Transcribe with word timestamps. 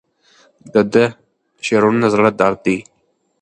د 0.73 0.75
ده 0.93 1.05
شعرونه 1.67 2.07
د 2.09 2.11
زړه 2.13 2.29
درد 2.39 2.59
دی. 2.65 2.77